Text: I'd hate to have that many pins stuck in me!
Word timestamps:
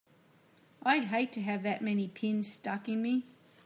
I'd 0.81 1.03
hate 1.05 1.31
to 1.33 1.41
have 1.41 1.61
that 1.61 1.83
many 1.83 2.07
pins 2.07 2.51
stuck 2.51 2.89
in 2.89 3.03
me! 3.03 3.27